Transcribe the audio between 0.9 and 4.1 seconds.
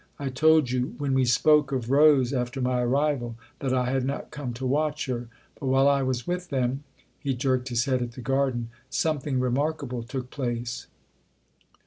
when we spoke of Rose after my arrival, that I had